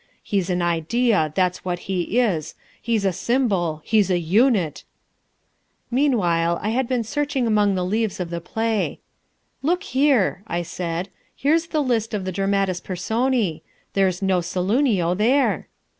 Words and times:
He's 0.23 0.49
an 0.49 0.63
idea, 0.63 1.31
that's 1.35 1.63
what 1.63 1.77
he 1.85 2.17
is, 2.19 2.55
he's 2.81 3.05
a 3.05 3.13
symbol, 3.13 3.83
he's 3.85 4.09
a 4.09 4.17
unit" 4.17 4.83
Meanwhile 5.91 6.57
I 6.63 6.69
had 6.69 6.87
been 6.87 7.03
searching 7.03 7.45
among 7.45 7.75
the 7.75 7.85
leaves 7.85 8.19
of 8.19 8.31
the 8.31 8.41
play. 8.41 8.99
"Look 9.61 9.83
here," 9.83 10.41
I 10.47 10.63
said, 10.63 11.09
"here's 11.35 11.67
the 11.67 11.83
list 11.83 12.15
of 12.15 12.25
the 12.25 12.31
Dramatis 12.31 12.81
Personae. 12.81 13.61
There's 13.93 14.23
no 14.23 14.39
Saloonio 14.41 15.13
there." 15.15 15.67